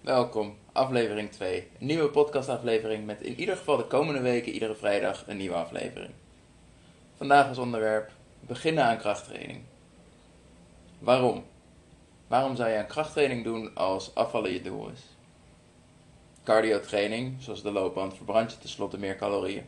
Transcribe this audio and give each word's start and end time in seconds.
Welkom, 0.00 0.56
aflevering 0.72 1.30
2. 1.30 1.68
Een 1.78 1.86
nieuwe 1.86 2.08
podcastaflevering 2.08 3.06
met 3.06 3.20
in 3.20 3.40
ieder 3.40 3.56
geval 3.56 3.76
de 3.76 3.84
komende 3.84 4.20
weken 4.20 4.52
iedere 4.52 4.74
vrijdag 4.74 5.24
een 5.26 5.36
nieuwe 5.36 5.54
aflevering. 5.54 6.10
Vandaag 7.16 7.48
als 7.48 7.58
onderwerp 7.58 8.10
beginnen 8.40 8.84
aan 8.84 8.98
krachttraining. 8.98 9.62
Waarom? 10.98 11.44
Waarom 12.26 12.56
zou 12.56 12.70
je 12.70 12.78
aan 12.78 12.86
krachttraining 12.86 13.44
doen 13.44 13.74
als 13.74 14.14
afvallen 14.14 14.52
je 14.52 14.62
doel 14.62 14.88
is? 14.88 15.00
Cardiotraining, 16.44 17.42
zoals 17.42 17.62
de 17.62 17.70
loopband, 17.70 18.16
verbrandt 18.16 18.52
je 18.52 18.58
tenslotte 18.58 18.98
meer 18.98 19.16
calorieën. 19.16 19.64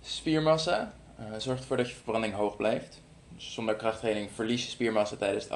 Spiermassa 0.00 0.94
uh, 1.20 1.26
zorgt 1.38 1.60
ervoor 1.60 1.76
dat 1.76 1.88
je 1.88 1.94
verbranding 1.94 2.34
hoog 2.34 2.56
blijft. 2.56 3.02
Dus 3.34 3.52
zonder 3.54 3.76
krachttraining 3.76 4.30
verlies 4.30 4.64
je 4.64 4.70
spiermassa 4.70 5.16
tijdens 5.16 5.44
het 5.44 5.52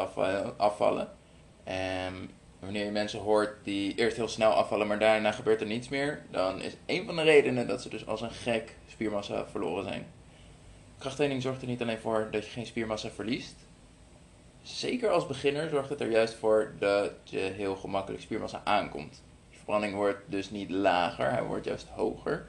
afvallen. 0.56 1.22
En 1.64 2.30
wanneer 2.58 2.84
je 2.84 2.90
mensen 2.90 3.20
hoort 3.20 3.64
die 3.64 3.94
eerst 3.94 4.16
heel 4.16 4.28
snel 4.28 4.50
afvallen, 4.52 4.86
maar 4.86 4.98
daarna 4.98 5.32
gebeurt 5.32 5.60
er 5.60 5.66
niets 5.66 5.88
meer, 5.88 6.22
dan 6.30 6.62
is 6.62 6.72
een 6.86 7.06
van 7.06 7.16
de 7.16 7.22
redenen 7.22 7.66
dat 7.66 7.82
ze 7.82 7.88
dus 7.88 8.06
als 8.06 8.20
een 8.20 8.30
gek 8.30 8.76
spiermassa 8.88 9.46
verloren 9.46 9.84
zijn. 9.84 10.06
Krachttraining 10.98 11.42
zorgt 11.42 11.62
er 11.62 11.68
niet 11.68 11.82
alleen 11.82 11.98
voor 11.98 12.28
dat 12.30 12.44
je 12.44 12.50
geen 12.50 12.66
spiermassa 12.66 13.10
verliest. 13.10 13.54
Zeker 14.62 15.10
als 15.10 15.26
beginner 15.26 15.68
zorgt 15.68 15.88
het 15.88 16.00
er 16.00 16.10
juist 16.10 16.34
voor 16.34 16.74
dat 16.78 17.10
je 17.24 17.38
heel 17.38 17.76
gemakkelijk 17.76 18.22
spiermassa 18.22 18.60
aankomt. 18.64 19.22
Je 19.50 19.56
verbranding 19.56 19.94
wordt 19.94 20.20
dus 20.26 20.50
niet 20.50 20.70
lager, 20.70 21.30
hij 21.30 21.42
wordt 21.42 21.64
juist 21.64 21.86
hoger. 21.88 22.46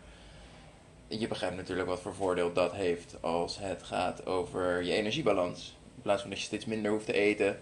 Je 1.08 1.28
begrijpt 1.28 1.56
natuurlijk 1.56 1.88
wat 1.88 2.02
voor 2.02 2.16
voordeel 2.16 2.54
dat 2.54 2.74
heeft 2.74 3.16
als 3.22 3.58
het 3.60 3.84
gaat 3.84 4.26
over 4.26 4.84
je 4.84 4.94
energiebalans. 4.94 5.78
In 5.96 6.02
plaats 6.02 6.22
van 6.22 6.30
dat 6.30 6.40
je 6.40 6.46
steeds 6.46 6.66
minder 6.66 6.92
hoeft 6.92 7.06
te 7.06 7.14
eten, 7.14 7.60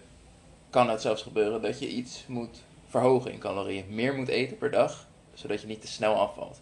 kan 0.74 0.90
het 0.90 1.00
zelfs 1.00 1.22
gebeuren 1.22 1.62
dat 1.62 1.78
je 1.78 1.88
iets 1.88 2.24
moet 2.26 2.62
verhogen 2.88 3.32
in 3.32 3.38
calorieën. 3.38 3.84
Meer 3.88 4.14
moet 4.14 4.28
eten 4.28 4.58
per 4.58 4.70
dag, 4.70 5.06
zodat 5.34 5.60
je 5.60 5.66
niet 5.66 5.80
te 5.80 5.86
snel 5.86 6.14
afvalt. 6.14 6.60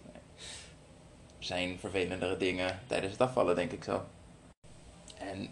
Er 1.38 1.44
zijn 1.44 1.78
vervelendere 1.78 2.36
dingen 2.36 2.80
tijdens 2.86 3.12
het 3.12 3.20
afvallen, 3.20 3.55
denk 3.55 3.72
ik 3.72 3.84
zo. 3.84 4.05
En 5.18 5.48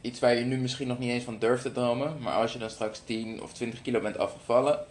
iets 0.00 0.20
waar 0.20 0.34
je 0.34 0.44
nu 0.44 0.56
misschien 0.56 0.88
nog 0.88 0.98
niet 0.98 1.10
eens 1.10 1.24
van 1.24 1.38
durft 1.38 1.62
te 1.62 1.72
dromen, 1.72 2.18
maar 2.18 2.34
als 2.34 2.52
je 2.52 2.58
dan 2.58 2.70
straks 2.70 3.00
10 3.04 3.42
of 3.42 3.52
20 3.52 3.82
kilo 3.82 4.00
bent 4.00 4.18
afgevallen, 4.18 4.84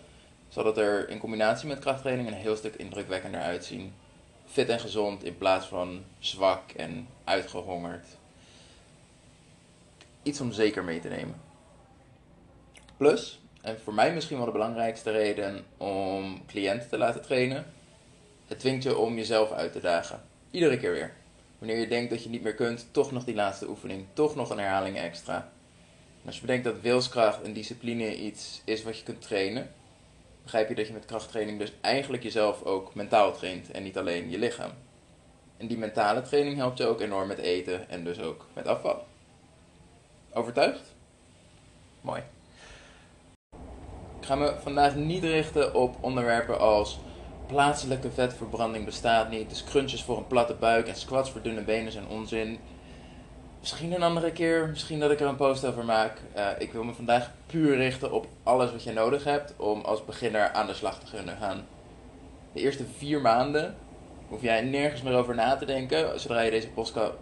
zal 0.49 0.63
dat 0.63 0.77
er 0.77 1.09
in 1.09 1.19
combinatie 1.19 1.67
met 1.67 1.79
krachttraining 1.79 2.27
een 2.27 2.33
heel 2.33 2.55
stuk 2.55 2.75
indrukwekkender 2.75 3.41
uitzien. 3.41 3.93
Fit 4.45 4.69
en 4.69 4.79
gezond 4.79 5.23
in 5.23 5.37
plaats 5.37 5.65
van 5.65 6.03
zwak 6.17 6.71
en 6.71 7.07
uitgehongerd. 7.23 8.07
Iets 10.23 10.41
om 10.41 10.51
zeker 10.51 10.83
mee 10.83 10.99
te 10.99 11.09
nemen. 11.09 11.48
Plus, 12.99 13.39
en 13.61 13.79
voor 13.79 13.93
mij 13.93 14.13
misschien 14.13 14.37
wel 14.37 14.45
de 14.45 14.51
belangrijkste 14.51 15.11
reden 15.11 15.65
om 15.77 16.45
cliënten 16.47 16.89
te 16.89 16.97
laten 16.97 17.21
trainen, 17.21 17.65
het 18.47 18.59
dwingt 18.59 18.83
je 18.83 18.97
om 18.97 19.15
jezelf 19.15 19.51
uit 19.51 19.71
te 19.71 19.79
dagen. 19.79 20.21
Iedere 20.51 20.77
keer 20.77 20.91
weer. 20.91 21.13
Wanneer 21.57 21.77
je 21.77 21.87
denkt 21.87 22.09
dat 22.09 22.23
je 22.23 22.29
niet 22.29 22.41
meer 22.41 22.53
kunt, 22.55 22.87
toch 22.91 23.11
nog 23.11 23.23
die 23.23 23.35
laatste 23.35 23.69
oefening, 23.69 24.05
toch 24.13 24.35
nog 24.35 24.49
een 24.49 24.59
herhaling 24.59 24.97
extra. 24.97 25.35
En 26.21 26.25
als 26.25 26.35
je 26.35 26.41
bedenkt 26.41 26.63
dat 26.63 26.81
wilskracht 26.81 27.41
en 27.41 27.53
discipline 27.53 28.17
iets 28.17 28.61
is 28.65 28.83
wat 28.83 28.97
je 28.97 29.03
kunt 29.03 29.21
trainen, 29.21 29.71
begrijp 30.43 30.69
je 30.69 30.75
dat 30.75 30.87
je 30.87 30.93
met 30.93 31.05
krachttraining 31.05 31.59
dus 31.59 31.73
eigenlijk 31.81 32.23
jezelf 32.23 32.63
ook 32.63 32.95
mentaal 32.95 33.33
traint 33.33 33.71
en 33.71 33.83
niet 33.83 33.97
alleen 33.97 34.29
je 34.29 34.39
lichaam. 34.39 34.71
En 35.57 35.67
die 35.67 35.77
mentale 35.77 36.21
training 36.21 36.57
helpt 36.57 36.77
je 36.77 36.85
ook 36.85 37.01
enorm 37.01 37.27
met 37.27 37.37
eten 37.37 37.89
en 37.89 38.03
dus 38.03 38.19
ook 38.19 38.45
met 38.53 38.67
afvallen. 38.67 39.05
Overtuigd? 40.33 40.95
Mooi. 42.01 42.21
Ga 44.29 44.35
me 44.35 44.53
vandaag 44.61 44.95
niet 44.95 45.23
richten 45.23 45.73
op 45.73 45.95
onderwerpen 45.99 46.59
als 46.59 46.99
plaatselijke 47.47 48.11
vetverbranding 48.11 48.85
bestaat 48.85 49.29
niet, 49.29 49.49
dus 49.49 49.63
crunches 49.63 50.03
voor 50.03 50.17
een 50.17 50.27
platte 50.27 50.53
buik 50.53 50.87
en 50.87 50.95
squats 50.95 51.31
voor 51.31 51.41
dunne 51.41 51.61
benen 51.61 51.91
zijn 51.91 52.07
onzin. 52.07 52.59
Misschien 53.59 53.91
een 53.91 54.03
andere 54.03 54.31
keer, 54.31 54.67
misschien 54.67 54.99
dat 54.99 55.11
ik 55.11 55.19
er 55.19 55.27
een 55.27 55.35
post 55.35 55.65
over 55.65 55.85
maak. 55.85 56.21
Uh, 56.37 56.47
ik 56.57 56.71
wil 56.71 56.83
me 56.83 56.93
vandaag 56.93 57.31
puur 57.45 57.75
richten 57.75 58.11
op 58.11 58.27
alles 58.43 58.71
wat 58.71 58.83
je 58.83 58.91
nodig 58.91 59.23
hebt 59.23 59.53
om 59.57 59.81
als 59.81 60.05
beginner 60.05 60.51
aan 60.51 60.67
de 60.67 60.73
slag 60.73 60.99
te 60.99 61.15
kunnen 61.15 61.37
gaan. 61.37 61.65
De 62.53 62.59
eerste 62.59 62.85
vier 62.97 63.21
maanden 63.21 63.75
hoef 64.27 64.41
jij 64.41 64.61
nergens 64.61 65.01
meer 65.01 65.15
over 65.15 65.35
na 65.35 65.55
te 65.55 65.65
denken 65.65 66.19
zodra 66.19 66.41
je 66.41 66.51
deze 66.51 66.69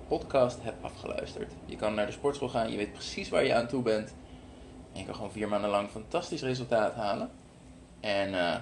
podcast 0.07 0.57
hebt 0.61 0.83
afgeluisterd. 0.83 1.51
Je 1.65 1.75
kan 1.75 1.93
naar 1.93 2.05
de 2.05 2.11
sportschool 2.11 2.49
gaan, 2.49 2.71
je 2.71 2.77
weet 2.77 2.93
precies 2.93 3.29
waar 3.29 3.45
je 3.45 3.53
aan 3.53 3.67
toe 3.67 3.81
bent. 3.81 4.13
En 4.97 5.03
je 5.03 5.09
kan 5.09 5.15
gewoon 5.15 5.31
vier 5.31 5.47
maanden 5.47 5.69
lang 5.69 5.89
fantastisch 5.89 6.41
resultaat 6.41 6.93
halen. 6.93 7.29
En 7.99 8.29
uh, 8.29 8.55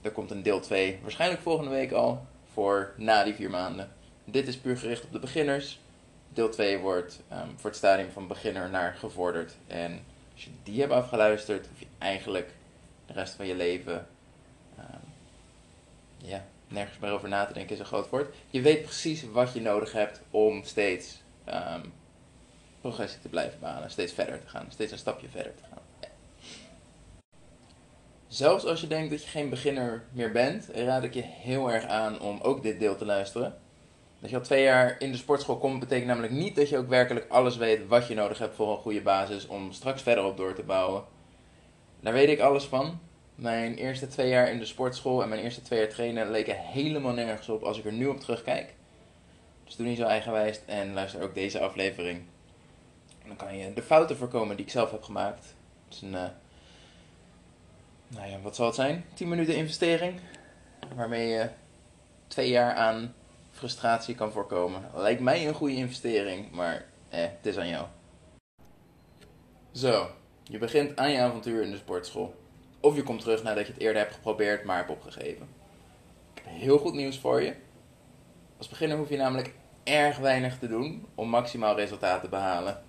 er 0.00 0.10
komt 0.12 0.30
een 0.30 0.42
deel 0.42 0.60
2, 0.60 0.98
waarschijnlijk 1.02 1.42
volgende 1.42 1.70
week 1.70 1.92
al, 1.92 2.26
voor 2.52 2.92
na 2.96 3.24
die 3.24 3.34
vier 3.34 3.50
maanden. 3.50 3.92
Dit 4.24 4.48
is 4.48 4.58
puur 4.58 4.76
gericht 4.76 5.04
op 5.04 5.12
de 5.12 5.18
beginners. 5.18 5.80
Deel 6.28 6.48
2 6.48 6.78
wordt 6.78 7.22
um, 7.32 7.54
voor 7.56 7.70
het 7.70 7.78
stadium 7.78 8.10
van 8.10 8.26
beginner 8.26 8.70
naar 8.70 8.94
gevorderd. 8.94 9.54
En 9.66 10.00
als 10.32 10.44
je 10.44 10.50
die 10.62 10.80
hebt 10.80 10.92
afgeluisterd, 10.92 11.66
hoef 11.66 11.80
je 11.80 11.86
eigenlijk 11.98 12.54
de 13.06 13.12
rest 13.12 13.34
van 13.34 13.46
je 13.46 13.54
leven 13.54 14.06
um, 14.78 15.12
ja, 16.16 16.44
nergens 16.68 16.98
meer 16.98 17.12
over 17.12 17.28
na 17.28 17.44
te 17.44 17.52
denken, 17.52 17.72
is 17.72 17.78
een 17.78 17.86
groot 17.86 18.08
woord. 18.08 18.34
Je 18.50 18.60
weet 18.60 18.82
precies 18.82 19.30
wat 19.30 19.52
je 19.52 19.60
nodig 19.60 19.92
hebt 19.92 20.20
om 20.30 20.64
steeds 20.64 21.22
um, 21.48 21.92
progressie 22.86 23.20
te 23.20 23.28
blijven 23.28 23.60
behalen, 23.60 23.90
steeds 23.90 24.12
verder 24.12 24.40
te 24.40 24.48
gaan, 24.48 24.66
steeds 24.68 24.92
een 24.92 24.98
stapje 24.98 25.28
verder 25.28 25.54
te 25.54 25.62
gaan. 25.70 25.82
Zelfs 28.28 28.64
als 28.64 28.80
je 28.80 28.86
denkt 28.86 29.10
dat 29.10 29.22
je 29.22 29.28
geen 29.28 29.50
beginner 29.50 30.04
meer 30.12 30.32
bent, 30.32 30.68
raad 30.74 31.02
ik 31.02 31.14
je 31.14 31.22
heel 31.22 31.72
erg 31.72 31.84
aan 31.84 32.20
om 32.20 32.40
ook 32.40 32.62
dit 32.62 32.78
deel 32.78 32.96
te 32.96 33.04
luisteren. 33.04 33.54
Dat 34.18 34.30
je 34.30 34.36
al 34.36 34.42
twee 34.42 34.62
jaar 34.62 34.96
in 34.98 35.12
de 35.12 35.18
sportschool 35.18 35.56
komt, 35.56 35.80
betekent 35.80 36.06
namelijk 36.06 36.32
niet 36.32 36.56
dat 36.56 36.68
je 36.68 36.78
ook 36.78 36.88
werkelijk 36.88 37.26
alles 37.28 37.56
weet 37.56 37.86
wat 37.86 38.08
je 38.08 38.14
nodig 38.14 38.38
hebt 38.38 38.54
voor 38.54 38.70
een 38.70 38.82
goede 38.82 39.00
basis 39.00 39.46
om 39.46 39.72
straks 39.72 40.02
verder 40.02 40.24
op 40.24 40.36
door 40.36 40.54
te 40.54 40.62
bouwen. 40.62 41.04
Daar 42.00 42.12
weet 42.12 42.28
ik 42.28 42.40
alles 42.40 42.64
van. 42.64 43.00
Mijn 43.34 43.74
eerste 43.74 44.06
twee 44.06 44.28
jaar 44.28 44.50
in 44.50 44.58
de 44.58 44.64
sportschool 44.64 45.22
en 45.22 45.28
mijn 45.28 45.42
eerste 45.42 45.62
twee 45.62 45.78
jaar 45.78 45.88
trainen 45.88 46.30
leken 46.30 46.56
helemaal 46.56 47.12
nergens 47.12 47.48
op 47.48 47.62
als 47.62 47.78
ik 47.78 47.84
er 47.84 47.92
nu 47.92 48.06
op 48.06 48.20
terugkijk. 48.20 48.74
Dus 49.64 49.76
doe 49.76 49.86
niet 49.86 49.98
zo 49.98 50.04
eigenwijs 50.04 50.60
en 50.66 50.92
luister 50.92 51.22
ook 51.22 51.34
deze 51.34 51.60
aflevering. 51.60 52.22
Dan 53.26 53.36
kan 53.36 53.56
je 53.56 53.72
de 53.72 53.82
fouten 53.82 54.16
voorkomen 54.16 54.56
die 54.56 54.64
ik 54.64 54.70
zelf 54.70 54.90
heb 54.90 55.02
gemaakt. 55.02 55.44
Het 55.84 55.94
is 55.94 56.00
een, 56.02 56.12
uh, 56.12 56.24
nou 58.08 58.30
ja, 58.30 58.40
wat 58.40 58.56
zal 58.56 58.66
het 58.66 58.74
zijn? 58.74 59.04
10 59.14 59.28
minuten 59.28 59.56
investering. 59.56 60.20
Waarmee 60.94 61.28
je 61.28 61.48
twee 62.26 62.48
jaar 62.48 62.74
aan 62.74 63.14
frustratie 63.50 64.14
kan 64.14 64.32
voorkomen. 64.32 64.82
Lijkt 64.94 65.20
mij 65.20 65.48
een 65.48 65.54
goede 65.54 65.74
investering, 65.74 66.50
maar 66.50 66.84
eh, 67.08 67.20
het 67.20 67.46
is 67.46 67.58
aan 67.58 67.68
jou. 67.68 67.86
Zo, 69.72 70.10
je 70.42 70.58
begint 70.58 70.96
aan 70.96 71.10
je 71.10 71.20
avontuur 71.20 71.62
in 71.62 71.70
de 71.70 71.76
sportschool. 71.76 72.34
Of 72.80 72.96
je 72.96 73.02
komt 73.02 73.20
terug 73.20 73.42
nadat 73.42 73.66
je 73.66 73.72
het 73.72 73.82
eerder 73.82 74.02
hebt 74.02 74.14
geprobeerd, 74.14 74.64
maar 74.64 74.76
hebt 74.76 74.90
opgegeven. 74.90 75.48
Ik 76.34 76.42
heb 76.44 76.52
heel 76.52 76.78
goed 76.78 76.94
nieuws 76.94 77.18
voor 77.18 77.42
je. 77.42 77.54
Als 78.56 78.68
beginner 78.68 78.96
hoef 78.96 79.08
je 79.08 79.16
namelijk 79.16 79.54
erg 79.84 80.18
weinig 80.18 80.58
te 80.58 80.68
doen 80.68 81.06
om 81.14 81.28
maximaal 81.28 81.76
resultaat 81.76 82.22
te 82.22 82.28
behalen. 82.28 82.82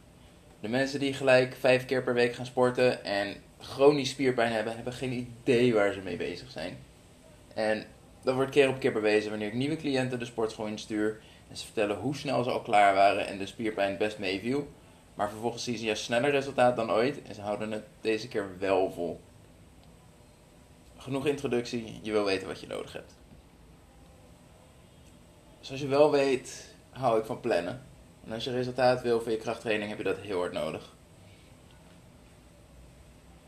De 0.59 0.67
mensen 0.67 0.99
die 0.99 1.13
gelijk 1.13 1.55
vijf 1.55 1.85
keer 1.85 2.03
per 2.03 2.13
week 2.13 2.33
gaan 2.33 2.45
sporten 2.45 3.03
en 3.03 3.35
chronisch 3.59 4.09
spierpijn 4.09 4.51
hebben, 4.51 4.75
hebben 4.75 4.93
geen 4.93 5.11
idee 5.43 5.73
waar 5.73 5.93
ze 5.93 6.01
mee 6.01 6.17
bezig 6.17 6.51
zijn. 6.51 6.77
En 7.53 7.85
dat 8.23 8.35
wordt 8.35 8.51
keer 8.51 8.69
op 8.69 8.79
keer 8.79 8.93
bewezen 8.93 9.29
wanneer 9.29 9.47
ik 9.47 9.53
nieuwe 9.53 9.75
cliënten 9.75 10.19
de 10.19 10.25
sportschool 10.25 10.65
instuur 10.65 11.19
en 11.49 11.57
ze 11.57 11.65
vertellen 11.65 11.95
hoe 11.97 12.15
snel 12.15 12.43
ze 12.43 12.49
al 12.49 12.61
klaar 12.61 12.93
waren 12.93 13.27
en 13.27 13.37
de 13.37 13.45
spierpijn 13.45 13.97
best 13.97 14.19
meeviel. 14.19 14.67
Maar 15.15 15.29
vervolgens 15.29 15.63
zien 15.63 15.77
ze 15.77 15.85
juist 15.85 16.03
sneller 16.03 16.31
resultaat 16.31 16.75
dan 16.75 16.91
ooit 16.91 17.21
en 17.21 17.35
ze 17.35 17.41
houden 17.41 17.71
het 17.71 17.83
deze 18.01 18.27
keer 18.27 18.49
wel 18.59 18.91
vol. 18.91 19.19
Genoeg 20.97 21.25
introductie, 21.25 21.99
je 22.01 22.11
wil 22.11 22.25
weten 22.25 22.47
wat 22.47 22.59
je 22.59 22.67
nodig 22.67 22.93
hebt. 22.93 23.15
Zoals 25.59 25.81
je 25.81 25.87
wel 25.87 26.11
weet, 26.11 26.75
hou 26.89 27.19
ik 27.19 27.25
van 27.25 27.39
plannen. 27.39 27.81
En 28.27 28.33
als 28.33 28.43
je 28.43 28.51
resultaat 28.51 29.01
wil 29.01 29.21
voor 29.21 29.31
je 29.31 29.37
krachttraining, 29.37 29.89
heb 29.89 29.97
je 29.97 30.03
dat 30.03 30.17
heel 30.17 30.39
hard 30.39 30.51
nodig. 30.51 30.93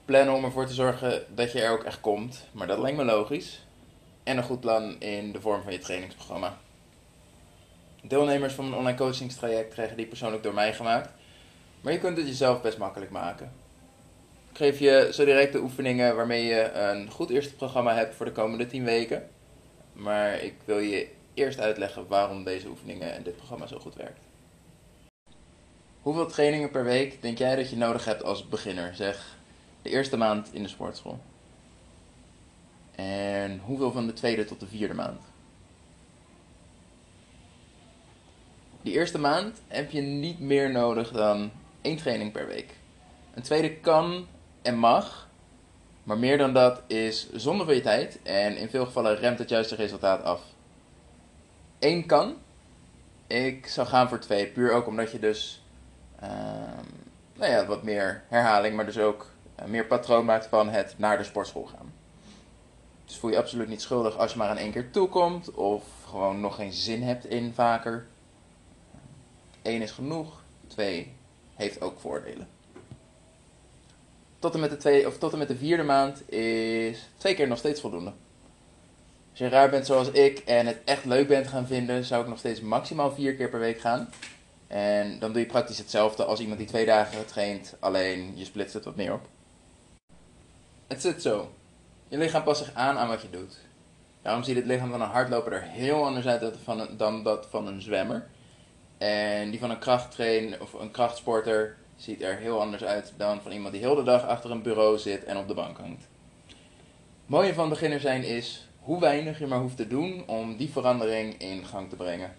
Plannen 0.06 0.36
om 0.36 0.44
ervoor 0.44 0.66
te 0.66 0.74
zorgen 0.74 1.24
dat 1.36 1.52
je 1.52 1.62
er 1.62 1.72
ook 1.72 1.84
echt 1.84 2.00
komt, 2.00 2.46
maar 2.52 2.68
dat 2.68 2.80
lijkt 2.80 2.98
me 2.98 3.04
logisch. 3.04 3.66
En 4.24 4.38
een 4.38 4.44
goed 4.44 4.60
plan 4.60 5.00
in 5.00 5.32
de 5.32 5.42
vorm 5.42 5.62
van 5.62 5.72
je 5.72 5.80
trainingsprogramma. 5.80 6.58
Deelnemers 8.02 8.54
van 8.54 8.66
mijn 8.66 8.80
online 8.80 8.98
coachingstraject 8.98 9.74
krijgen 9.74 9.98
die 9.98 10.06
persoonlijk 10.06 10.44
door 10.44 10.54
mij 10.54 10.74
gemaakt, 10.74 11.10
maar 11.82 11.94
je 11.94 12.00
kunt 12.00 12.18
het 12.18 12.28
jezelf 12.28 12.62
best 12.62 12.78
makkelijk 12.78 13.12
maken. 13.12 13.52
Ik 14.52 14.58
geef 14.58 14.80
je 14.80 15.10
zo 15.14 15.26
direct 15.26 15.54
de 15.54 15.62
oefeningen 15.62 16.16
waarmee 16.16 16.46
je 16.46 16.72
een 16.72 17.12
goed 17.12 17.30
eerste 17.30 17.56
programma 17.56 17.96
hebt 17.96 18.16
voor 18.16 18.26
de 18.26 18.32
komende 18.32 18.68
10 18.68 18.84
weken. 18.84 19.30
Maar 19.94 20.44
ik 20.44 20.56
wil 20.66 20.80
je 20.80 21.08
eerst 21.34 21.60
uitleggen 21.60 22.08
waarom 22.08 22.44
deze 22.44 22.68
oefeningen 22.68 23.14
en 23.14 23.24
dit 23.24 23.36
programma 23.36 23.68
zo 23.68 23.80
goed 23.80 23.96
werkt. 23.96 24.29
Hoeveel 26.02 26.26
trainingen 26.26 26.72
per 26.72 26.84
week 26.84 27.22
denk 27.22 27.38
jij 27.38 27.56
dat 27.56 27.70
je 27.70 27.78
nodig 27.78 28.06
hebt 28.06 28.24
als 28.24 28.48
beginner? 28.48 28.96
Zeg 28.96 29.38
de 29.82 29.90
eerste 29.90 30.18
maand 30.18 30.54
in 30.54 30.64
de 30.64 30.70
sportschool? 30.70 31.20
En 32.96 33.60
hoeveel 33.66 33.92
van 33.92 34.08
de 34.08 34.14
tweede 34.14 34.46
tot 34.46 34.60
de 34.60 34.68
vierde 34.68 34.94
maand? 34.94 35.22
Die 38.82 38.94
eerste 38.94 39.20
maand 39.20 39.62
heb 39.68 39.92
je 39.92 40.02
niet 40.02 40.40
meer 40.40 40.72
nodig 40.72 41.12
dan 41.12 41.52
één 41.82 41.98
training 41.98 42.32
per 42.32 42.48
week. 42.48 42.76
Een 43.34 43.42
tweede 43.42 43.76
kan 43.76 44.28
en 44.62 44.78
mag, 44.78 45.30
maar 46.04 46.18
meer 46.18 46.38
dan 46.38 46.54
dat 46.54 46.82
is 46.88 47.32
zonde 47.34 47.66
van 47.66 47.76
je 47.76 47.82
tijd 47.82 48.20
en 48.24 48.58
in 48.58 48.70
veel 48.70 48.86
gevallen 48.86 49.16
remt 49.16 49.40
het 49.40 49.50
juiste 49.50 49.76
resultaat 49.76 50.24
af. 50.24 50.42
Eén 51.80 52.06
kan. 52.06 52.36
Ik 53.28 53.68
zou 53.68 53.88
gaan 53.88 54.10
voor 54.10 54.20
twee, 54.20 54.48
puur 54.48 54.72
ook 54.72 54.88
omdat 54.88 55.12
je 55.12 55.20
dus 55.20 55.62
nou 57.34 57.52
ja, 57.52 57.66
wat 57.66 57.84
meer 57.84 58.24
herhaling, 58.28 58.76
maar 58.76 58.86
dus 58.86 58.98
ook 58.98 59.32
uh, 59.60 59.66
meer 59.66 59.86
patroon 59.86 60.26
maakt 60.26 60.46
van 60.46 60.70
het 60.70 60.96
naar 60.98 61.18
de 61.18 61.24
sportschool 61.24 61.66
gaan. 61.66 61.94
Dus 63.06 63.18
voel 63.18 63.32
je 63.32 63.38
absoluut 63.38 63.68
niet 63.68 63.82
schuldig 63.82 64.18
als 64.18 64.32
je 64.32 64.38
maar 64.38 64.50
aan 64.50 64.58
één 64.58 64.72
keer 64.72 64.92
toekomt 64.92 65.52
of 65.52 65.84
gewoon 66.08 66.40
nog 66.40 66.56
geen 66.56 66.74
zin 66.74 67.04
hebt 67.04 67.26
in 67.26 67.54
vaker. 67.54 68.08
Eén 69.62 69.82
is 69.82 69.92
genoeg, 69.92 70.42
twee 70.68 71.14
heeft 71.56 71.82
ook 71.82 72.00
voordelen. 72.00 72.48
Tot 74.40 74.54
en, 74.54 74.60
met 74.60 74.70
de 74.70 74.78
twee, 74.78 75.08
of 75.08 75.18
tot 75.18 75.32
en 75.32 75.38
met 75.38 75.48
de 75.48 75.58
vierde 75.58 75.84
maand 75.84 76.32
is 76.32 77.10
twee 77.18 77.36
keer 77.36 77.48
nog 77.48 77.58
steeds 77.58 77.82
voldoende. 77.82 78.14
Als 79.30 79.40
je 79.40 79.50
raar 79.50 79.70
bent 79.70 79.86
zoals 79.86 80.12
ik 80.12 80.40
en 80.40 80.66
het 80.66 80.78
echt 80.86 81.06
leuk 81.06 81.28
bent 81.28 81.48
gaan 81.48 81.68
vinden, 81.68 82.06
zou 82.06 82.22
ik 82.22 82.30
nog 82.30 82.38
steeds 82.38 82.62
maximaal 82.62 83.12
vier 83.12 83.36
keer 83.36 83.50
per 83.50 83.60
week 83.60 83.80
gaan. 83.80 84.10
En 84.70 85.20
dan 85.20 85.32
doe 85.32 85.42
je 85.42 85.48
praktisch 85.48 85.78
hetzelfde 85.78 86.26
als 86.26 86.40
iemand 86.40 86.60
die 86.60 86.68
twee 86.68 86.86
dagen 86.86 87.26
traint, 87.26 87.76
alleen 87.80 88.32
je 88.36 88.46
splitst 88.46 88.74
het 88.74 88.86
wat 88.86 88.96
meer 88.96 89.14
op. 89.14 89.28
Het 90.88 91.02
zit 91.02 91.22
zo. 91.22 91.52
Je 92.08 92.18
lichaam 92.18 92.44
past 92.44 92.64
zich 92.64 92.74
aan 92.74 92.98
aan 92.98 93.08
wat 93.08 93.22
je 93.22 93.30
doet. 93.30 93.58
Daarom 94.22 94.44
ziet 94.44 94.56
het 94.56 94.66
lichaam 94.66 94.90
van 94.90 95.02
een 95.02 95.10
hardloper 95.10 95.54
er 95.54 95.62
heel 95.62 96.06
anders 96.06 96.28
uit 96.28 96.54
dan 96.98 97.24
dat 97.24 97.48
van 97.50 97.68
een 97.68 97.82
zwemmer. 97.82 98.28
En 98.98 99.50
die 99.50 99.60
van 99.60 99.70
een 99.70 99.80
krachttrain 99.80 100.62
of 100.62 100.74
een 100.74 100.92
krachtsporter 100.92 101.78
ziet 101.96 102.22
er 102.22 102.38
heel 102.38 102.62
anders 102.62 102.84
uit 102.84 103.14
dan 103.18 103.42
van 103.42 103.52
iemand 103.52 103.74
die 103.74 103.82
heel 103.82 103.96
de 103.96 104.04
dag 104.04 104.24
achter 104.24 104.52
een 104.52 104.62
bureau 104.62 104.98
zit 104.98 105.24
en 105.24 105.38
op 105.38 105.48
de 105.48 105.54
bank 105.54 105.78
hangt. 105.78 106.08
Het 106.48 107.38
mooie 107.38 107.54
van 107.54 107.70
beginner 107.70 108.00
zijn 108.00 108.24
is 108.24 108.68
hoe 108.80 109.00
weinig 109.00 109.40
je 109.40 109.48
maar 109.48 109.60
hoeft 109.60 109.78
te 109.78 109.88
doen 109.88 110.24
om 110.28 110.58
die 110.58 110.70
verandering 110.70 111.42
in 111.42 111.66
gang 111.66 111.90
te 111.90 111.96
brengen. 111.96 112.36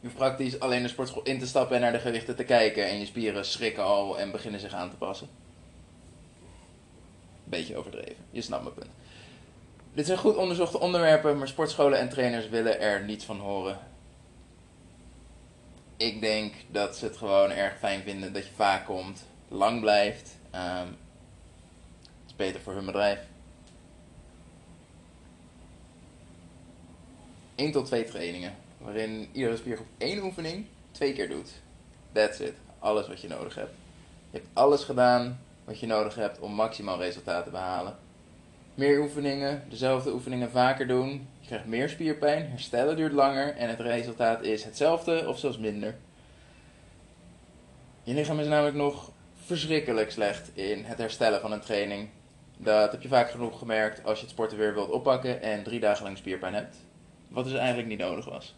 Je 0.00 0.08
praktisch 0.08 0.60
alleen 0.60 0.82
de 0.82 0.88
sportschool 0.88 1.22
in 1.22 1.38
te 1.38 1.46
stappen 1.46 1.76
en 1.76 1.82
naar 1.82 1.92
de 1.92 1.98
gewichten 1.98 2.36
te 2.36 2.44
kijken 2.44 2.88
en 2.88 2.98
je 2.98 3.06
spieren 3.06 3.44
schrikken 3.44 3.84
al 3.84 4.18
en 4.18 4.30
beginnen 4.30 4.60
zich 4.60 4.72
aan 4.72 4.90
te 4.90 4.96
passen. 4.96 5.28
Beetje 7.44 7.76
overdreven, 7.76 8.24
je 8.30 8.42
snapt 8.42 8.62
mijn 8.62 8.74
punt. 8.74 8.90
Dit 9.94 10.06
zijn 10.06 10.18
goed 10.18 10.36
onderzochte 10.36 10.80
onderwerpen, 10.80 11.38
maar 11.38 11.48
sportscholen 11.48 11.98
en 11.98 12.08
trainers 12.08 12.48
willen 12.48 12.80
er 12.80 13.04
niets 13.04 13.24
van 13.24 13.38
horen. 13.38 13.78
Ik 15.96 16.20
denk 16.20 16.54
dat 16.70 16.96
ze 16.96 17.04
het 17.04 17.16
gewoon 17.16 17.50
erg 17.50 17.78
fijn 17.78 18.02
vinden 18.02 18.32
dat 18.32 18.44
je 18.44 18.52
vaak 18.54 18.84
komt, 18.84 19.26
lang 19.48 19.80
blijft. 19.80 20.36
Um, 20.54 20.96
het 22.00 22.26
is 22.26 22.36
beter 22.36 22.60
voor 22.60 22.74
hun 22.74 22.86
bedrijf. 22.86 23.20
1 27.54 27.72
tot 27.72 27.86
2 27.86 28.04
trainingen, 28.04 28.54
waarin 28.78 29.28
iedere 29.32 29.56
spiergroep 29.56 29.86
één 29.98 30.22
oefening 30.22 30.66
twee 30.90 31.12
keer 31.12 31.28
doet. 31.28 31.52
That's 32.12 32.38
it. 32.38 32.54
Alles 32.78 33.08
wat 33.08 33.20
je 33.20 33.28
nodig 33.28 33.54
hebt. 33.54 33.74
Je 34.30 34.38
hebt 34.38 34.48
alles 34.52 34.84
gedaan 34.84 35.40
wat 35.64 35.80
je 35.80 35.86
nodig 35.86 36.14
hebt 36.14 36.38
om 36.38 36.52
maximaal 36.52 36.98
resultaat 36.98 37.44
te 37.44 37.50
behalen. 37.50 37.96
Meer 38.74 39.00
oefeningen, 39.00 39.62
dezelfde 39.68 40.12
oefeningen 40.12 40.50
vaker 40.50 40.86
doen. 40.86 41.28
Je 41.40 41.46
krijgt 41.46 41.66
meer 41.66 41.88
spierpijn, 41.88 42.50
herstellen 42.50 42.96
duurt 42.96 43.12
langer 43.12 43.56
en 43.56 43.68
het 43.68 43.80
resultaat 43.80 44.42
is 44.42 44.64
hetzelfde 44.64 45.28
of 45.28 45.38
zelfs 45.38 45.58
minder. 45.58 45.96
Je 48.02 48.14
lichaam 48.14 48.40
is 48.40 48.46
namelijk 48.46 48.76
nog 48.76 49.10
verschrikkelijk 49.44 50.10
slecht 50.10 50.50
in 50.54 50.84
het 50.84 50.98
herstellen 50.98 51.40
van 51.40 51.52
een 51.52 51.60
training. 51.60 52.08
Dat 52.56 52.92
heb 52.92 53.02
je 53.02 53.08
vaak 53.08 53.30
genoeg 53.30 53.58
gemerkt 53.58 54.04
als 54.04 54.18
je 54.18 54.24
het 54.24 54.32
sporten 54.32 54.58
weer 54.58 54.74
wilt 54.74 54.90
oppakken 54.90 55.42
en 55.42 55.62
drie 55.62 55.80
dagen 55.80 56.04
lang 56.04 56.18
spierpijn 56.18 56.54
hebt. 56.54 56.76
Wat 57.28 57.44
dus 57.44 57.54
eigenlijk 57.54 57.88
niet 57.88 57.98
nodig 57.98 58.24
was. 58.24 58.54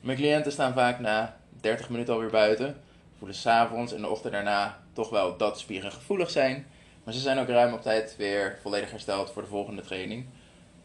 Mijn 0.00 0.18
cliënten 0.18 0.52
staan 0.52 0.74
vaak 0.74 1.00
na 1.00 1.36
30 1.60 1.90
minuten 1.90 2.14
alweer 2.14 2.30
buiten. 2.30 2.80
Voelen 3.18 3.36
s'avonds 3.36 3.92
en 3.92 4.00
de 4.00 4.08
ochtend 4.08 4.32
daarna 4.32 4.82
toch 4.92 5.10
wel 5.10 5.36
dat 5.36 5.58
spieren 5.58 5.92
gevoelig 5.92 6.30
zijn. 6.30 6.66
Maar 7.04 7.14
ze 7.14 7.20
zijn 7.20 7.38
ook 7.38 7.48
ruim 7.48 7.72
op 7.72 7.82
tijd 7.82 8.16
weer 8.16 8.58
volledig 8.62 8.90
hersteld 8.90 9.30
voor 9.30 9.42
de 9.42 9.48
volgende 9.48 9.82
training. 9.82 10.26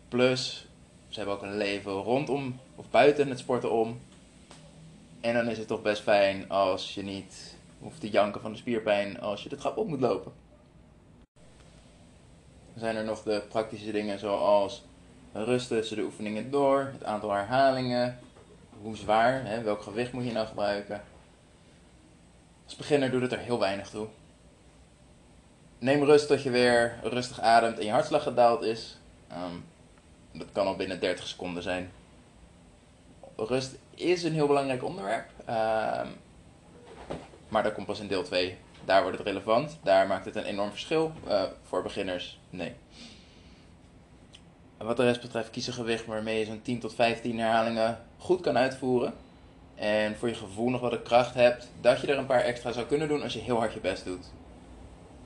Plus, 0.07 0.67
ze 1.07 1.17
hebben 1.17 1.35
ook 1.35 1.41
een 1.41 1.57
leven 1.57 1.91
rondom 1.91 2.59
of 2.75 2.89
buiten 2.89 3.29
het 3.29 3.39
sporten 3.39 3.71
om. 3.71 3.99
En 5.21 5.33
dan 5.33 5.49
is 5.49 5.57
het 5.57 5.67
toch 5.67 5.81
best 5.81 6.01
fijn 6.01 6.49
als 6.49 6.93
je 6.93 7.03
niet 7.03 7.55
hoeft 7.79 7.99
te 7.99 8.09
janken 8.09 8.41
van 8.41 8.51
de 8.51 8.57
spierpijn 8.57 9.19
als 9.19 9.43
je 9.43 9.49
de 9.49 9.55
trap 9.55 9.77
op 9.77 9.87
moet 9.87 9.99
lopen. 9.99 10.31
Dan 12.73 12.79
zijn 12.79 12.95
er 12.95 13.03
nog 13.03 13.23
de 13.23 13.43
praktische 13.49 13.91
dingen 13.91 14.19
zoals 14.19 14.83
rust 15.33 15.67
tussen 15.67 15.97
de 15.97 16.03
oefeningen 16.03 16.51
door, 16.51 16.89
het 16.93 17.03
aantal 17.03 17.31
herhalingen, 17.31 18.19
hoe 18.81 18.95
zwaar, 18.95 19.45
hè, 19.45 19.61
welk 19.61 19.81
gewicht 19.81 20.11
moet 20.11 20.25
je 20.25 20.31
nou 20.31 20.47
gebruiken. 20.47 21.01
Als 22.65 22.75
beginner 22.75 23.11
doet 23.11 23.21
het 23.21 23.31
er 23.31 23.39
heel 23.39 23.59
weinig 23.59 23.89
toe. 23.89 24.07
Neem 25.79 26.03
rust 26.03 26.27
tot 26.27 26.43
je 26.43 26.49
weer 26.49 26.99
rustig 27.03 27.39
ademt 27.39 27.79
en 27.79 27.85
je 27.85 27.91
hartslag 27.91 28.23
gedaald 28.23 28.63
is. 28.63 28.97
Ehm, 29.27 29.55
dat 30.31 30.47
kan 30.51 30.67
al 30.67 30.75
binnen 30.75 30.99
30 30.99 31.27
seconden 31.27 31.63
zijn. 31.63 31.91
Rust 33.35 33.77
is 33.95 34.23
een 34.23 34.33
heel 34.33 34.47
belangrijk 34.47 34.83
onderwerp. 34.83 35.29
Ehm, 35.45 36.07
maar 37.49 37.63
dat 37.63 37.73
komt 37.73 37.87
pas 37.87 37.99
in 37.99 38.07
deel 38.07 38.23
2. 38.23 38.57
Daar 38.85 39.01
wordt 39.01 39.17
het 39.17 39.27
relevant. 39.27 39.77
Daar 39.83 40.07
maakt 40.07 40.25
het 40.25 40.35
een 40.35 40.43
enorm 40.43 40.69
verschil. 40.69 41.11
Uh, 41.27 41.43
voor 41.61 41.81
beginners, 41.81 42.39
nee. 42.49 42.75
Wat 44.83 44.97
de 44.97 45.03
rest 45.03 45.21
betreft, 45.21 45.49
kies 45.49 45.67
een 45.67 45.73
gewicht 45.73 46.05
waarmee 46.05 46.39
je 46.39 46.45
zo'n 46.45 46.61
10 46.61 46.79
tot 46.79 46.93
15 46.95 47.39
herhalingen 47.39 47.99
goed 48.17 48.41
kan 48.41 48.57
uitvoeren. 48.57 49.13
En 49.75 50.15
voor 50.15 50.27
je 50.27 50.35
gevoel 50.35 50.69
nog 50.69 50.81
wat 50.81 50.91
de 50.91 51.01
kracht 51.01 51.33
hebt 51.33 51.69
dat 51.81 52.01
je 52.01 52.07
er 52.07 52.17
een 52.17 52.25
paar 52.25 52.41
extra 52.41 52.71
zou 52.71 52.85
kunnen 52.85 53.07
doen 53.07 53.21
als 53.21 53.33
je 53.33 53.39
heel 53.39 53.57
hard 53.57 53.73
je 53.73 53.79
best 53.79 54.05
doet. 54.05 54.31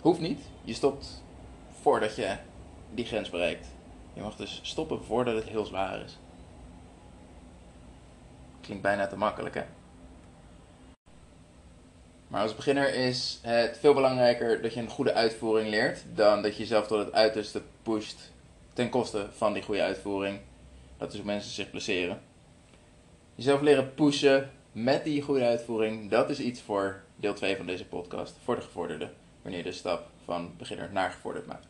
Hoeft 0.01 0.19
niet. 0.19 0.39
Je 0.63 0.73
stopt 0.73 1.23
voordat 1.81 2.15
je 2.15 2.35
die 2.93 3.05
grens 3.05 3.29
bereikt. 3.29 3.67
Je 4.13 4.21
mag 4.21 4.35
dus 4.35 4.59
stoppen 4.63 5.03
voordat 5.03 5.35
het 5.35 5.47
heel 5.47 5.65
zwaar 5.65 6.01
is. 6.01 6.17
Klinkt 8.61 8.83
bijna 8.83 9.07
te 9.07 9.17
makkelijk, 9.17 9.55
hè? 9.55 9.63
Maar 12.27 12.41
als 12.41 12.55
beginner 12.55 12.93
is 12.93 13.39
het 13.41 13.77
veel 13.77 13.93
belangrijker 13.93 14.61
dat 14.61 14.73
je 14.73 14.79
een 14.79 14.89
goede 14.89 15.13
uitvoering 15.13 15.69
leert 15.69 16.03
dan 16.13 16.41
dat 16.41 16.53
je 16.53 16.59
jezelf 16.59 16.87
tot 16.87 17.05
het 17.05 17.13
uiterste 17.13 17.61
pusht 17.83 18.33
ten 18.75 18.89
koste 18.89 19.27
van 19.31 19.53
die 19.53 19.63
goede 19.63 19.81
uitvoering. 19.81 20.39
Dat 20.97 21.11
is 21.11 21.17
hoe 21.17 21.25
mensen 21.25 21.51
zich 21.51 21.69
placeren. 21.69 22.21
Jezelf 23.35 23.61
leren 23.61 23.93
pushen 23.93 24.51
met 24.71 25.03
die 25.03 25.21
goede 25.21 25.45
uitvoering, 25.45 26.09
dat 26.09 26.29
is 26.29 26.39
iets 26.39 26.61
voor 26.61 27.03
deel 27.15 27.33
2 27.33 27.57
van 27.57 27.65
deze 27.65 27.85
podcast, 27.85 28.37
voor 28.43 28.55
de 28.55 28.61
gevorderde, 28.61 29.09
wanneer 29.41 29.59
je 29.59 29.69
de 29.69 29.75
stap 29.75 30.07
van 30.25 30.51
beginner 30.57 30.89
naar 30.93 31.11
gevorderd 31.11 31.45
maakt. 31.45 31.67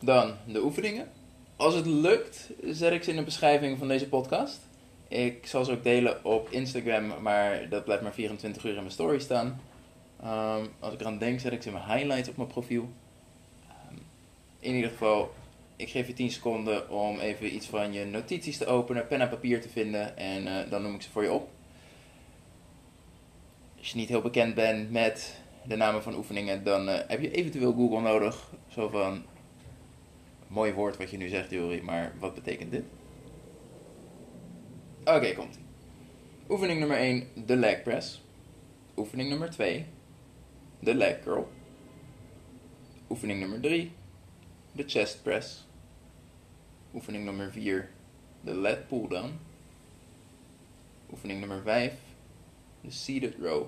Dan 0.00 0.34
de 0.46 0.62
oefeningen. 0.62 1.08
Als 1.56 1.74
het 1.74 1.86
lukt, 1.86 2.50
zet 2.64 2.92
ik 2.92 3.02
ze 3.02 3.10
in 3.10 3.16
de 3.16 3.22
beschrijving 3.22 3.78
van 3.78 3.88
deze 3.88 4.08
podcast. 4.08 4.60
Ik 5.08 5.46
zal 5.46 5.64
ze 5.64 5.72
ook 5.72 5.82
delen 5.82 6.24
op 6.24 6.50
Instagram, 6.50 7.22
maar 7.22 7.68
dat 7.68 7.84
blijft 7.84 8.02
maar 8.02 8.12
24 8.12 8.64
uur 8.64 8.70
in 8.70 8.76
mijn 8.76 8.90
story 8.90 9.18
staan. 9.18 9.60
Um, 10.24 10.68
als 10.78 10.94
ik 10.94 11.00
eraan 11.00 11.18
denk, 11.18 11.40
zet 11.40 11.52
ik 11.52 11.62
ze 11.62 11.68
in 11.68 11.74
mijn 11.74 11.98
highlights 11.98 12.28
op 12.28 12.36
mijn 12.36 12.48
profiel. 12.48 12.88
In 14.60 14.74
ieder 14.74 14.90
geval, 14.90 15.34
ik 15.76 15.88
geef 15.88 16.06
je 16.06 16.12
10 16.12 16.30
seconden 16.30 16.90
om 16.90 17.18
even 17.18 17.54
iets 17.54 17.66
van 17.66 17.92
je 17.92 18.04
notities 18.04 18.56
te 18.58 18.66
openen, 18.66 19.06
pen 19.06 19.20
en 19.20 19.28
papier 19.28 19.60
te 19.60 19.68
vinden 19.68 20.16
en 20.16 20.46
uh, 20.46 20.70
dan 20.70 20.82
noem 20.82 20.94
ik 20.94 21.02
ze 21.02 21.10
voor 21.10 21.22
je 21.22 21.32
op. 21.32 21.50
Als 23.78 23.90
je 23.90 23.96
niet 23.96 24.08
heel 24.08 24.20
bekend 24.20 24.54
bent 24.54 24.90
met 24.90 25.40
de 25.64 25.76
namen 25.76 26.02
van 26.02 26.16
oefeningen, 26.16 26.64
dan 26.64 26.88
uh, 26.88 26.98
heb 27.06 27.20
je 27.20 27.30
eventueel 27.30 27.72
Google 27.72 28.00
nodig. 28.00 28.52
Zo 28.68 28.88
van, 28.88 29.24
mooi 30.46 30.72
woord 30.72 30.96
wat 30.96 31.10
je 31.10 31.16
nu 31.16 31.28
zegt, 31.28 31.50
Jury, 31.50 31.80
maar 31.80 32.12
wat 32.18 32.34
betekent 32.34 32.70
dit? 32.70 32.84
Oké, 35.00 35.16
okay, 35.16 35.34
komt. 35.34 35.58
Oefening 36.48 36.78
nummer 36.78 36.96
1, 36.96 37.28
de 37.46 37.56
leg 37.56 37.82
press. 37.82 38.22
Oefening 38.96 39.28
nummer 39.28 39.50
2, 39.50 39.86
de 40.80 40.94
leg 40.94 41.20
curl. 41.22 41.48
Oefening 43.08 43.40
nummer 43.40 43.60
3, 43.60 43.92
de 44.72 44.84
chest 44.86 45.22
press. 45.22 45.66
Oefening 46.94 47.24
nummer 47.24 47.52
4, 47.52 47.90
de 48.40 48.54
lat 48.54 48.88
pull 48.88 49.08
down. 49.08 49.38
Oefening 51.10 51.40
nummer 51.40 51.62
5, 51.62 51.92
de 52.80 52.90
seated 52.90 53.34
row. 53.40 53.66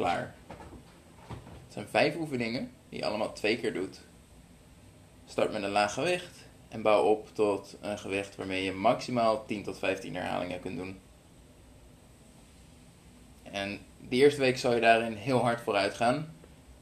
klaar. 0.00 0.34
Het 1.64 1.72
zijn 1.72 1.88
vijf 1.88 2.16
oefeningen 2.16 2.70
die 2.88 2.98
je 2.98 3.06
allemaal 3.06 3.32
twee 3.32 3.58
keer 3.58 3.72
doet. 3.72 4.00
Start 5.26 5.52
met 5.52 5.62
een 5.62 5.70
laag 5.70 5.94
gewicht 5.94 6.46
en 6.68 6.82
bouw 6.82 7.04
op 7.04 7.34
tot 7.34 7.76
een 7.80 7.98
gewicht 7.98 8.36
waarmee 8.36 8.64
je 8.64 8.72
maximaal 8.72 9.46
10 9.46 9.62
tot 9.62 9.78
15 9.78 10.14
herhalingen 10.14 10.60
kunt 10.60 10.76
doen. 10.76 11.00
En 13.42 13.80
de 14.08 14.16
eerste 14.16 14.40
week 14.40 14.58
zal 14.58 14.74
je 14.74 14.80
daarin 14.80 15.12
heel 15.12 15.38
hard 15.38 15.60
vooruit 15.60 15.94
gaan. 15.94 16.34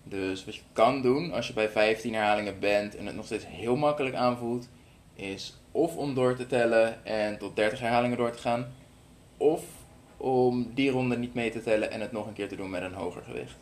Dus 0.09 0.45
wat 0.45 0.55
je 0.55 0.61
kan 0.73 1.03
doen 1.03 1.33
als 1.33 1.47
je 1.47 1.53
bij 1.53 1.69
15 1.69 2.15
herhalingen 2.15 2.59
bent 2.59 2.97
en 2.97 3.07
het 3.07 3.15
nog 3.15 3.25
steeds 3.25 3.47
heel 3.47 3.77
makkelijk 3.77 4.15
aanvoelt, 4.15 4.69
is 5.15 5.57
of 5.73 5.97
om 5.97 6.15
door 6.15 6.37
te 6.37 6.47
tellen 6.47 7.05
en 7.07 7.39
tot 7.39 7.57
30 7.57 7.81
herhalingen 7.81 8.17
door 8.17 8.31
te 8.31 8.39
gaan, 8.39 8.73
of 9.37 9.63
om 10.17 10.71
die 10.75 10.91
ronde 10.91 11.19
niet 11.19 11.35
mee 11.35 11.51
te 11.51 11.63
tellen 11.63 11.91
en 11.91 12.01
het 12.01 12.13
nog 12.13 12.27
een 12.27 12.33
keer 12.33 12.49
te 12.49 12.57
doen 12.57 12.71
met 12.71 12.83
een 12.83 12.95
hoger 12.95 13.23
gewicht. 13.23 13.57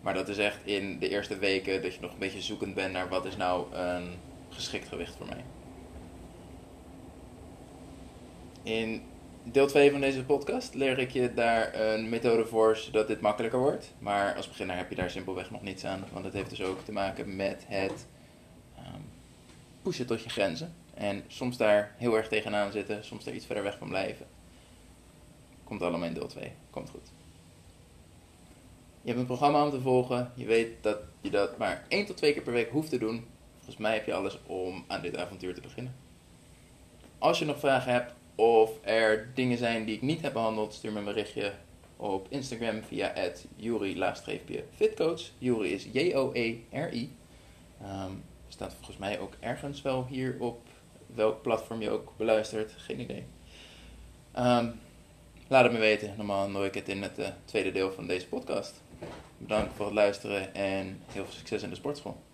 Maar 0.00 0.14
dat 0.14 0.28
is 0.28 0.38
echt 0.38 0.58
in 0.64 0.98
de 0.98 1.08
eerste 1.08 1.38
weken 1.38 1.82
dat 1.82 1.94
je 1.94 2.00
nog 2.00 2.12
een 2.12 2.18
beetje 2.18 2.40
zoekend 2.40 2.74
bent 2.74 2.92
naar 2.92 3.08
wat 3.08 3.24
is 3.24 3.36
nou 3.36 3.74
een 3.74 4.08
geschikt 4.48 4.88
gewicht 4.88 5.16
voor 5.16 5.26
mij. 5.26 5.44
In 8.62 9.02
deel 9.52 9.66
2 9.66 9.90
van 9.90 10.00
deze 10.00 10.24
podcast 10.24 10.74
leer 10.74 10.98
ik 10.98 11.10
je 11.10 11.34
daar 11.34 11.74
een 11.74 12.08
methode 12.08 12.46
voor 12.46 12.76
zodat 12.76 13.06
dit 13.06 13.20
makkelijker 13.20 13.58
wordt. 13.58 13.94
Maar 13.98 14.34
als 14.34 14.48
beginner 14.48 14.76
heb 14.76 14.90
je 14.90 14.96
daar 14.96 15.10
simpelweg 15.10 15.50
nog 15.50 15.62
niets 15.62 15.84
aan, 15.84 16.04
want 16.12 16.24
het 16.24 16.34
heeft 16.34 16.50
dus 16.50 16.62
ook 16.62 16.84
te 16.84 16.92
maken 16.92 17.36
met 17.36 17.64
het 17.68 18.06
um, 18.78 19.04
pushen 19.82 20.06
tot 20.06 20.22
je 20.22 20.28
grenzen. 20.28 20.74
En 20.94 21.24
soms 21.26 21.56
daar 21.56 21.94
heel 21.96 22.16
erg 22.16 22.28
tegenaan 22.28 22.72
zitten, 22.72 23.04
soms 23.04 23.24
daar 23.24 23.34
iets 23.34 23.46
verder 23.46 23.64
weg 23.64 23.78
van 23.78 23.88
blijven. 23.88 24.26
Komt 25.64 25.82
allemaal 25.82 26.08
in 26.08 26.14
deel 26.14 26.26
2. 26.26 26.52
Komt 26.70 26.90
goed. 26.90 27.12
Je 29.00 29.08
hebt 29.08 29.18
een 29.18 29.26
programma 29.26 29.64
om 29.64 29.70
te 29.70 29.80
volgen. 29.80 30.32
Je 30.34 30.44
weet 30.44 30.82
dat 30.82 30.98
je 31.20 31.30
dat 31.30 31.58
maar 31.58 31.84
één 31.88 32.06
tot 32.06 32.16
twee 32.16 32.32
keer 32.32 32.42
per 32.42 32.52
week 32.52 32.70
hoeft 32.70 32.90
te 32.90 32.98
doen. 32.98 33.26
Volgens 33.56 33.76
mij 33.76 33.94
heb 33.94 34.06
je 34.06 34.14
alles 34.14 34.38
om 34.46 34.84
aan 34.86 35.02
dit 35.02 35.16
avontuur 35.16 35.54
te 35.54 35.60
beginnen. 35.60 35.94
Als 37.18 37.38
je 37.38 37.44
nog 37.44 37.58
vragen 37.58 37.92
hebt 37.92 38.14
of 38.36 38.70
er 38.82 39.30
dingen 39.34 39.58
zijn 39.58 39.84
die 39.84 39.94
ik 39.94 40.02
niet 40.02 40.20
heb 40.20 40.32
behandeld, 40.32 40.74
stuur 40.74 40.92
me 40.92 40.98
een 40.98 41.04
berichtje 41.04 41.52
op 41.96 42.26
Instagram 42.28 42.82
via 42.82 43.32
Juri-fitcoach. 43.56 45.22
Juri 45.38 45.72
is 45.72 45.86
J-O-E-R-I. 45.92 47.16
Um, 47.82 48.24
staat 48.48 48.74
volgens 48.74 48.96
mij 48.96 49.18
ook 49.20 49.32
ergens 49.40 49.82
wel 49.82 50.06
hier 50.06 50.36
op 50.38 50.60
welk 51.14 51.42
platform 51.42 51.80
je 51.80 51.90
ook 51.90 52.12
beluistert. 52.16 52.72
Geen 52.76 53.00
idee. 53.00 53.24
Um, 54.38 54.80
laat 55.48 55.64
het 55.64 55.72
me 55.72 55.78
weten. 55.78 56.14
Normaal 56.16 56.48
noem 56.48 56.64
ik 56.64 56.74
het 56.74 56.88
in 56.88 57.02
het 57.02 57.18
uh, 57.18 57.26
tweede 57.44 57.72
deel 57.72 57.92
van 57.92 58.06
deze 58.06 58.26
podcast. 58.26 58.82
Bedankt 59.38 59.74
voor 59.74 59.86
het 59.86 59.94
luisteren 59.94 60.54
en 60.54 61.00
heel 61.06 61.24
veel 61.24 61.34
succes 61.34 61.62
in 61.62 61.70
de 61.70 61.76
sportschool. 61.76 62.25